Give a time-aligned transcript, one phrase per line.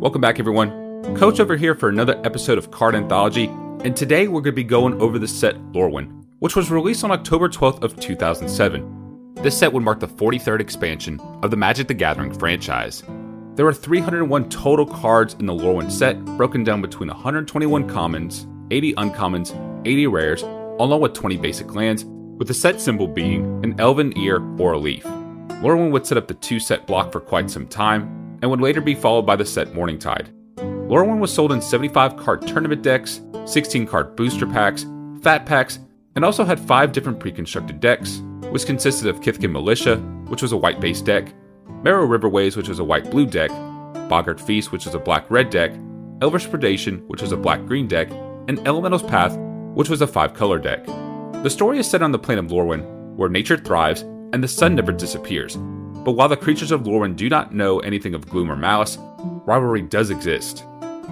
[0.00, 0.70] Welcome back, everyone.
[1.16, 3.46] Coach over here for another episode of Card Anthology,
[3.82, 7.10] and today we're going to be going over the set Lorwyn, which was released on
[7.10, 9.34] October 12th of 2007.
[9.42, 13.02] This set would mark the 43rd expansion of the Magic the Gathering franchise.
[13.56, 18.94] There are 301 total cards in the Lorwyn set, broken down between 121 commons, 80
[18.94, 24.16] uncommons, 80 rares, along with 20 basic lands, with the set symbol being an elven
[24.16, 25.02] ear or a leaf.
[25.60, 28.80] Lorwyn would set up the two set block for quite some time, and would later
[28.80, 30.28] be followed by the set Morningtide.
[30.88, 34.86] Lorwyn was sold in 75 card tournament decks, 16 card booster packs,
[35.22, 35.78] fat packs,
[36.14, 39.96] and also had 5 different pre constructed decks, which consisted of Kithkin Militia,
[40.28, 41.32] which was a white based deck,
[41.82, 43.50] Merrow Riverways, which was a white blue deck,
[44.08, 45.72] Boggart Feast, which was a black red deck,
[46.22, 48.10] Elvish Predation, which was a black green deck,
[48.48, 49.36] and Elemental's Path,
[49.74, 50.84] which was a 5 color deck.
[51.42, 54.74] The story is set on the plane of Lorwyn, where nature thrives and the sun
[54.74, 55.56] never disappears.
[56.08, 58.96] But while the creatures of Lorwyn do not know anything of gloom or malice,
[59.44, 60.64] rivalry does exist.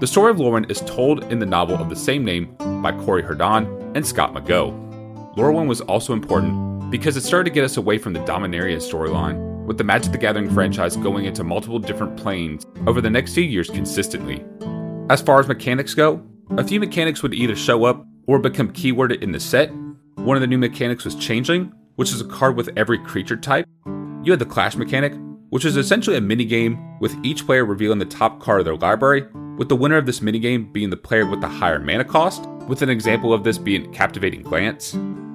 [0.00, 3.20] The story of Lorwyn is told in the novel of the same name by Cory
[3.20, 4.72] Herndon and Scott McGough.
[5.36, 9.66] Lorwyn was also important because it started to get us away from the Dominaria storyline
[9.66, 13.44] with the Magic the Gathering franchise going into multiple different planes over the next few
[13.44, 14.42] years consistently.
[15.10, 19.22] As far as mechanics go, a few mechanics would either show up or become keyworded
[19.22, 19.70] in the set.
[20.14, 23.66] One of the new mechanics was Changeling, which is a card with every creature type.
[24.24, 25.14] You had the Clash mechanic,
[25.50, 29.26] which is essentially a minigame with each player revealing the top card of their library,
[29.56, 32.82] with the winner of this minigame being the player with the higher mana cost, with
[32.82, 34.94] an example of this being Captivating Glance.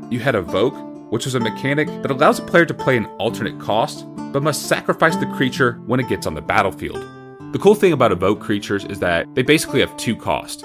[0.09, 0.75] You had Evoke,
[1.11, 4.67] which was a mechanic that allows a player to play an alternate cost, but must
[4.67, 7.03] sacrifice the creature when it gets on the battlefield.
[7.53, 10.63] The cool thing about evoke creatures is that they basically have two costs.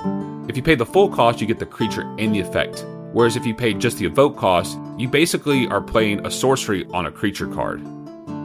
[0.49, 2.85] If you pay the full cost, you get the creature and the effect.
[3.13, 7.05] Whereas if you pay just the evoke cost, you basically are playing a sorcery on
[7.05, 7.83] a creature card.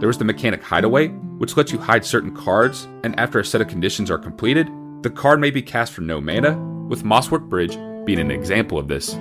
[0.03, 3.61] There was the mechanic Hideaway, which lets you hide certain cards, and after a set
[3.61, 4.67] of conditions are completed,
[5.01, 6.57] the card may be cast for no mana,
[6.89, 9.13] with Mosswork Bridge being an example of this.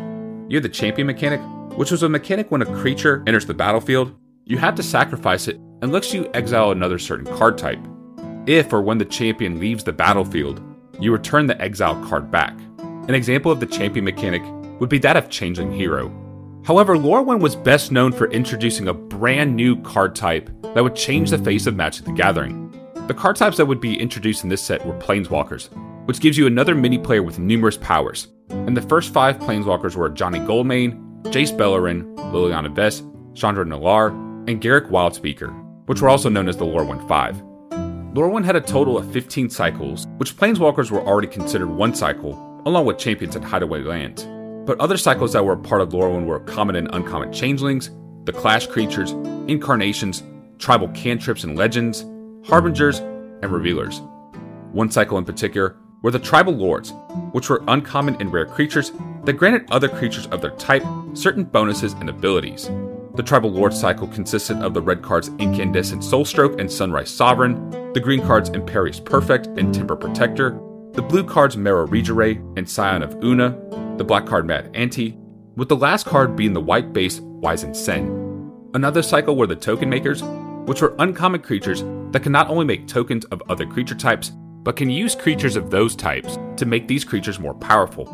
[0.49, 1.41] You have the Champion mechanic,
[1.79, 4.13] which was a mechanic when a creature enters the battlefield,
[4.45, 7.79] you have to sacrifice it and lets you exile another certain card type.
[8.49, 10.61] If or when the champion leaves the battlefield,
[10.99, 12.59] you return the exile card back.
[13.07, 14.43] An example of the champion mechanic
[14.81, 16.09] would be that of Changeling Hero.
[16.65, 21.31] However, Lorwyn was best known for introducing a brand new card type that would change
[21.31, 22.71] the face of Magic the Gathering.
[23.09, 25.69] The card types that would be introduced in this set were Planeswalkers,
[26.07, 28.29] which gives you another mini player with numerous powers.
[28.49, 33.03] And the first five Planeswalkers were Ajani Goldmane, Jace Beleren, Liliana Vess,
[33.35, 34.11] Chandra Nalaar,
[34.49, 37.37] and Garruk Wildspeaker which were also known as the Lorwyn 5.
[38.15, 42.33] Lorwyn had a total of 15 cycles, which Planeswalkers were already considered one cycle,
[42.67, 44.27] along with Champions and Hideaway Lands.
[44.65, 47.91] But other cycles that were a part of Lorwyn were common and uncommon changelings,
[48.25, 49.11] the Clash creatures,
[49.49, 50.23] incarnations,
[50.59, 52.05] tribal cantrips and legends,
[52.45, 54.01] harbingers, and revealers.
[54.71, 56.93] One cycle in particular were the tribal lords,
[57.33, 58.93] which were uncommon and rare creatures
[59.25, 60.85] that granted other creatures of their type
[61.15, 62.71] certain bonuses and abilities.
[63.15, 68.01] The Tribal Lord cycle consisted of the red cards Incandescent Soulstroke and Sunrise Sovereign, the
[68.01, 70.59] green cards Imperious Perfect and Timber Protector,
[70.93, 73.51] the blue cards Merrow Reejerey and Scion of Oona,
[73.99, 75.17] the black card Mad Auntie,
[75.57, 78.23] with the last card being the white base Wizened Cenn.
[78.75, 80.23] Another cycle were the Token Makers,
[80.67, 81.83] which were uncommon creatures
[82.13, 84.31] that can not only make tokens of other creature types,
[84.63, 88.05] but can use creatures of those types to make these creatures more powerful.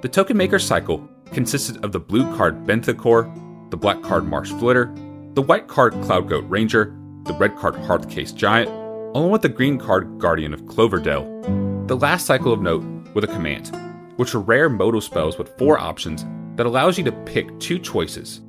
[0.00, 4.94] The Token Maker cycle consisted of the blue card Benthicore, the black card Marsh Flitter,
[5.34, 8.70] the white card Cloudgoat Ranger, the red card Hearthcage Giant,
[9.14, 11.86] along with the green card Guardian of Cloverdell.
[11.88, 12.84] The last cycle of note
[13.14, 13.70] were the commands,
[14.18, 18.40] which are rare modal spells with four options that allows you to pick two choices.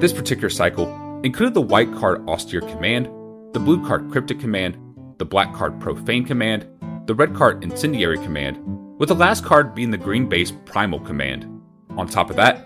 [0.00, 3.06] This particular cycle included the white card Austere Command,
[3.52, 4.76] the blue card Cryptic Command,
[5.18, 6.66] the black card Profane Command,
[7.06, 8.58] the red card Incendiary Command,
[8.98, 11.48] with the last card being the green base Primal Command.
[11.90, 12.56] On top of that,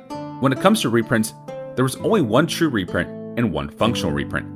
[0.40, 1.34] when it comes to reprints,
[1.74, 4.46] there was only one true reprint and one functional reprint.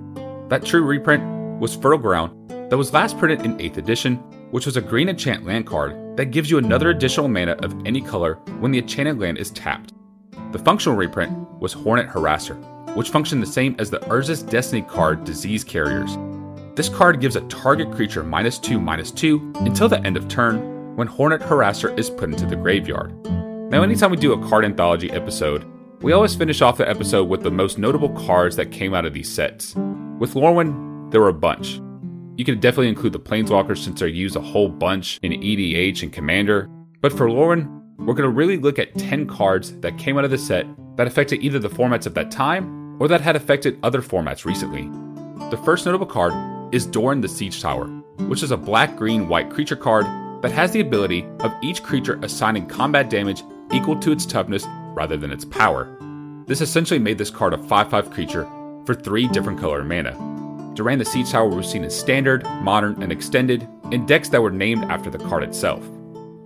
[0.49, 1.23] That true reprint
[1.61, 5.45] was Fertile Ground that was last printed in 8th edition, which was a green enchant
[5.45, 9.39] land card that gives you another additional mana of any color when the enchanted land
[9.39, 9.93] is tapped.
[10.53, 12.57] The functional reprint was Hornet Harasser,
[12.97, 16.17] which functioned the same as the Urza's Destiny card Disease Carriers.
[16.75, 20.97] This card gives a target creature minus 2 minus 2 until the end of turn
[20.97, 23.13] when Hornet Harasser is put into the graveyard.
[23.71, 25.65] Now, anytime we do a card anthology episode,
[26.03, 29.13] we always finish off the episode with the most notable cards that came out of
[29.13, 29.75] these sets.
[30.19, 31.81] With Lorwyn, there were a bunch.
[32.41, 36.11] You can definitely include the Planeswalkers since they're used a whole bunch in EDH and
[36.11, 36.71] Commander.
[37.03, 40.31] But for Lorwyn, we're going to really look at 10 cards that came out of
[40.31, 40.65] the set
[40.97, 44.85] that affected either the formats of that time or that had affected other formats recently.
[45.51, 46.33] The first notable card
[46.75, 47.89] is Doran the Siege Tower,
[48.21, 50.07] which is a black green white creature card
[50.41, 55.19] that has the ability of each creature assigning combat damage equal to its toughness rather
[55.19, 55.95] than its power.
[56.47, 58.49] This essentially made this card a 5 5 creature
[58.87, 60.30] for three different color mana.
[60.81, 64.51] Doran the Siege Tower was seen as standard, modern, and extended in decks that were
[64.51, 65.87] named after the card itself.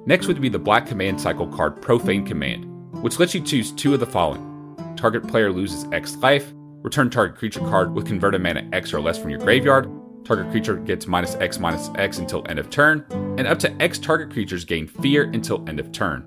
[0.06, 2.64] Next would be the black command cycle card Profane Command,
[3.00, 6.52] which lets you choose two of the following target player loses X life,
[6.82, 9.88] return target creature card with converted mana X or less from your graveyard,
[10.24, 13.06] target creature gets minus X minus X until end of turn,
[13.38, 16.26] and up to X target creatures gain fear until end of turn.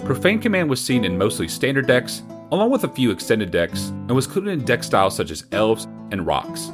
[0.00, 4.10] Profane Command was seen in mostly standard decks, along with a few extended decks, and
[4.10, 6.72] was included in deck styles such as Elves and Rocks.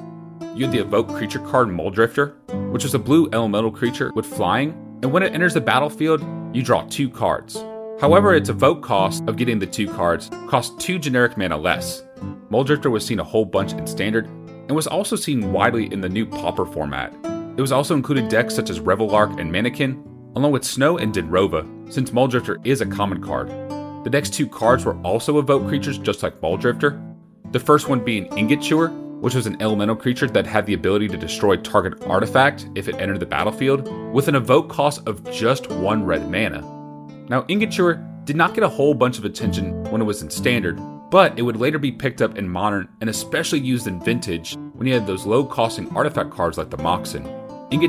[0.57, 2.35] You had the Evoke creature card Mulldrifter,
[2.73, 4.71] which is a blue elemental creature with flying,
[5.01, 7.63] and when it enters the battlefield, you draw two cards.
[8.01, 12.03] However, its evoke cost of getting the two cards costs two generic mana less.
[12.51, 16.09] Mulldrifter was seen a whole bunch in standard, and was also seen widely in the
[16.09, 17.15] new Pauper format.
[17.57, 20.03] It was also included decks such as Revelark and Mannequin,
[20.35, 23.49] along with Snow and Dinrova, since Mulldrifter is a common card.
[24.05, 27.01] The next two cards were also evoke creatures just like Mulldrifter.
[27.53, 28.63] The first one being Ingot
[29.21, 32.97] which was an elemental creature that had the ability to destroy target artifact if it
[32.97, 36.61] entered the battlefield, with an evoke cost of just one red mana.
[37.29, 40.81] Now, Chewer did not get a whole bunch of attention when it was in Standard,
[41.11, 44.87] but it would later be picked up in Modern and especially used in Vintage when
[44.87, 47.29] you had those low costing artifact cards like the Moxen.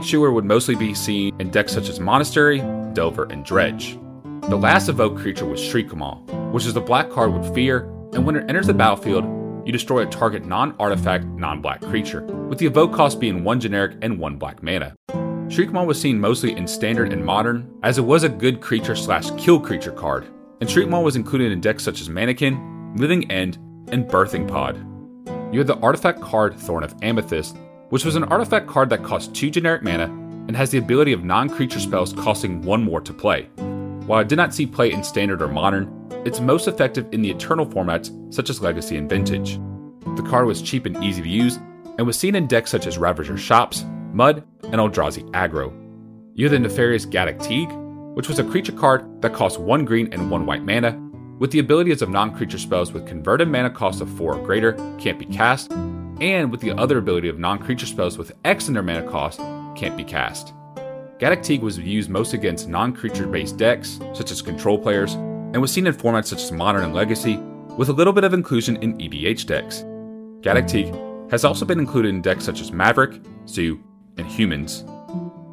[0.03, 2.59] Chewer would mostly be seen in decks such as Monastery,
[2.93, 3.97] Delver, and Dredge.
[4.43, 7.83] The last evoke creature was Shriekmaw, which is a black card with fear,
[8.13, 9.23] and when it enters the battlefield,
[9.65, 13.59] you destroy a target non artifact, non black creature, with the evoke cost being one
[13.59, 14.95] generic and one black mana.
[15.09, 19.29] Shriekmaw was seen mostly in standard and modern, as it was a good creature slash
[19.31, 20.25] kill creature card,
[20.61, 23.57] and Shriekmaw was included in decks such as Mannequin, Living End,
[23.89, 24.77] and Birthing Pod.
[25.53, 27.57] You had the artifact card Thorn of Amethyst,
[27.89, 30.05] which was an artifact card that costs 2 generic mana
[30.47, 33.49] and has the ability of non creature spells costing 1 more to play.
[34.11, 35.89] While it did not see play in Standard or Modern,
[36.25, 39.57] it's most effective in the Eternal formats such as Legacy and Vintage.
[40.17, 41.59] The card was cheap and easy to use,
[41.97, 45.71] and was seen in decks such as Ravager Shops, Mud, and Eldrazi Aggro.
[46.35, 47.71] You had the nefarious Gaddock Teeg,
[48.13, 50.99] which was a creature card that cost 1 green and 1 white mana,
[51.39, 54.73] with the abilities of non creature spells with converted mana cost of 4 or greater
[54.99, 58.73] can't be cast, and with the other ability of non creature spells with X in
[58.73, 59.39] their mana cost
[59.77, 60.53] can't be cast.
[61.21, 65.61] Gaddock Teeg was used most against non creature based decks, such as control players, and
[65.61, 67.37] was seen in formats such as Modern and Legacy,
[67.77, 69.85] with a little bit of inclusion in EDH decks.
[70.41, 73.79] Gaddock Teeg has also been included in decks such as Maverick, Zoo,
[74.17, 74.83] and Humans.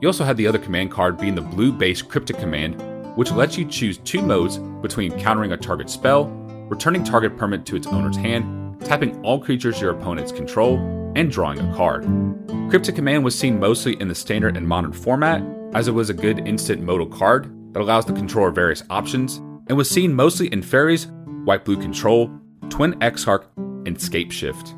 [0.01, 2.81] You also had the other command card being the blue based Cryptic Command,
[3.19, 6.29] which lets you choose two modes between countering a target spell,
[6.71, 10.79] returning target permanent to its owner's hand, tapping all creatures your opponents control,
[11.17, 12.05] and drawing a card.
[12.71, 15.43] Cryptic Command was seen mostly in the standard and modern format,
[15.75, 19.37] as it was a good instant modal card that allows the controller various options,
[19.69, 21.07] and was seen mostly in Fairies,
[21.45, 22.31] White Blue Control,
[22.69, 23.45] Twin Exarch,
[23.87, 24.75] and Scape Shift.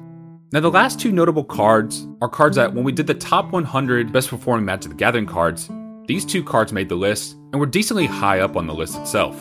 [0.52, 4.12] Now, the last two notable cards are cards that, when we did the top 100
[4.12, 5.70] best performing Magic the Gathering cards,
[6.06, 9.36] these two cards made the list and were decently high up on the list itself.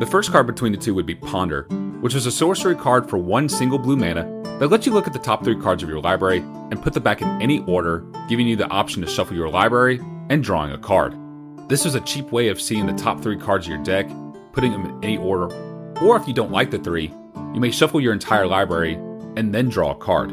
[0.00, 1.66] The first card between the two would be Ponder,
[2.00, 4.24] which was a sorcery card for one single blue mana
[4.58, 7.02] that lets you look at the top three cards of your library and put them
[7.02, 10.78] back in any order, giving you the option to shuffle your library and drawing a
[10.78, 11.16] card.
[11.68, 14.08] This was a cheap way of seeing the top three cards of your deck,
[14.52, 15.54] putting them in any order,
[16.00, 17.12] or if you don't like the three,
[17.54, 18.94] you may shuffle your entire library
[19.36, 20.30] and then draw a card.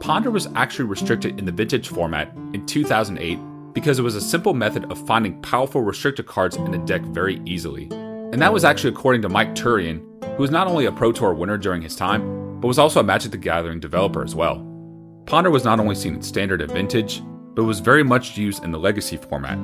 [0.00, 3.38] Ponder was actually restricted in the vintage format in 2008
[3.72, 7.40] because it was a simple method of finding powerful restricted cards in a deck very
[7.44, 7.88] easily.
[7.90, 10.04] And that was actually according to Mike Turian,
[10.38, 13.02] who was not only a Pro Tour winner during his time, but was also a
[13.02, 14.64] Magic the Gathering developer as well.
[15.26, 17.20] Ponder was not only seen in standard and vintage,
[17.56, 19.58] but was very much used in the legacy format.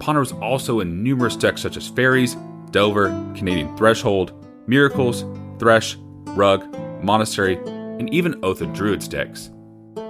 [0.00, 2.36] Ponder was also in numerous decks such as Fairies,
[2.72, 4.34] Delver, Canadian Threshold,
[4.66, 5.24] Miracles,
[5.58, 5.96] Thresh,
[6.36, 6.62] Rug,
[7.02, 9.50] Monastery, and even Oath of Druids decks.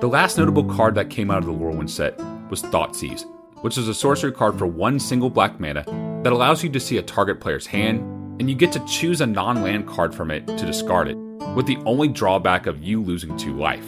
[0.00, 2.18] The last notable card that came out of the Lorwyn set
[2.50, 3.24] was Thoughtseize,
[3.62, 5.84] which is a sorcery card for one single black mana
[6.24, 9.26] that allows you to see a target player's hand, and you get to choose a
[9.26, 11.16] non land card from it to discard it,
[11.54, 13.86] with the only drawback of you losing two life.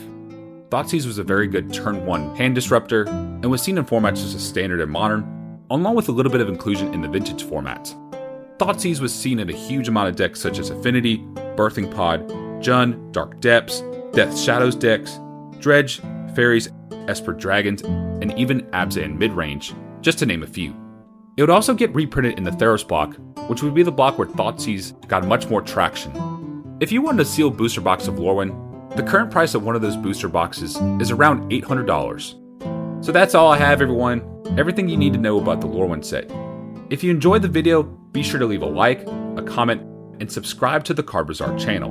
[0.71, 4.35] Thoughtseize was a very good turn 1 hand disruptor and was seen in formats such
[4.35, 7.97] as Standard and Modern, along with a little bit of inclusion in the Vintage formats.
[8.59, 11.19] Thoughtseize was seen in a huge amount of decks such as Affinity,
[11.57, 12.28] Birthing Pod,
[12.61, 15.19] Jund, Dark Depths, Death Shadows decks,
[15.61, 16.00] Dredge,
[16.35, 16.71] Fairies,
[17.09, 20.75] Esper Dragons, and even Abzan midrange, just to name a few.
[21.37, 23.16] It would also get reprinted in the Theros block,
[23.49, 26.12] which would be the block where Thoughtseize got much more traction.
[26.80, 29.82] If you wanted a sealed booster box of Lorwyn, the current price of one of
[29.82, 33.04] those booster boxes is around $800.
[33.04, 34.26] So that's all I have, everyone.
[34.58, 36.30] everything you need to know about the Lorwyn set.
[36.90, 39.06] If you enjoyed the video, be sure to leave a like,
[39.37, 39.80] a comment,
[40.20, 41.90] and subscribe to the Card Bazaar channel.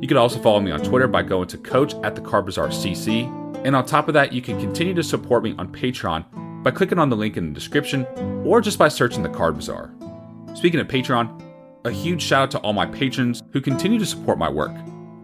[0.00, 3.30] You can also follow me on Twitter by going to coach at the Bazaar CC.
[3.64, 6.24] And on top of that, you can continue to support me on Patreon
[6.62, 8.06] by clicking on the link in the description
[8.46, 9.92] or just by searching the Card Bazaar.
[10.54, 11.42] Speaking of Patreon,
[11.84, 14.72] a huge shout out to all my patrons who continue to support my work.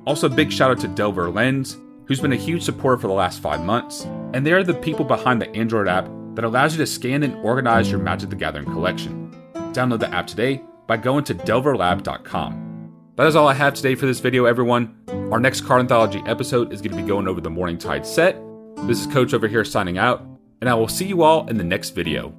[0.07, 1.77] Also, a big shout out to Delver Lens,
[2.07, 5.05] who's been a huge supporter for the last five months, and they are the people
[5.05, 8.65] behind the Android app that allows you to scan and organize your Magic the Gathering
[8.65, 9.31] collection.
[9.73, 12.65] Download the app today by going to delverlab.com.
[13.17, 14.97] That is all I have today for this video, everyone.
[15.33, 18.41] Our next card anthology episode is going to be going over the Morningtide set.
[18.87, 20.25] This is Coach over here signing out,
[20.61, 22.35] and I will see you all in the next video.